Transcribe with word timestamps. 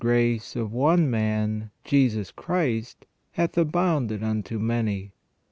345 0.01 0.41
grace 0.41 0.55
of 0.55 0.73
one 0.73 1.11
Man 1.11 1.69
Jesus 1.83 2.31
Christ 2.31 3.05
hath 3.33 3.55
abounded 3.55 4.23
unto 4.23 4.57
many.. 4.57 5.13